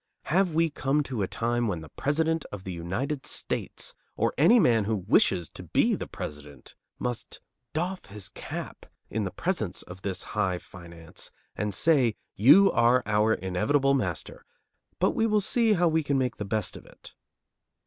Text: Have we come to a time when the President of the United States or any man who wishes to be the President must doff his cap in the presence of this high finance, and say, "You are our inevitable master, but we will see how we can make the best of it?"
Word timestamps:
Have 0.23 0.55
we 0.55 0.71
come 0.71 1.03
to 1.03 1.21
a 1.21 1.27
time 1.27 1.67
when 1.67 1.81
the 1.81 1.89
President 1.89 2.43
of 2.51 2.63
the 2.63 2.71
United 2.73 3.27
States 3.27 3.93
or 4.17 4.33
any 4.35 4.59
man 4.59 4.85
who 4.85 4.95
wishes 5.07 5.47
to 5.49 5.61
be 5.61 5.93
the 5.93 6.07
President 6.07 6.73
must 6.97 7.39
doff 7.73 8.05
his 8.07 8.27
cap 8.29 8.87
in 9.11 9.25
the 9.25 9.29
presence 9.31 9.83
of 9.83 10.01
this 10.01 10.23
high 10.33 10.57
finance, 10.57 11.29
and 11.55 11.71
say, 11.71 12.15
"You 12.35 12.71
are 12.71 13.03
our 13.05 13.35
inevitable 13.35 13.93
master, 13.93 14.43
but 14.97 15.11
we 15.11 15.27
will 15.27 15.39
see 15.39 15.73
how 15.73 15.87
we 15.87 16.01
can 16.01 16.17
make 16.17 16.37
the 16.37 16.45
best 16.45 16.75
of 16.75 16.87
it?" 16.87 17.13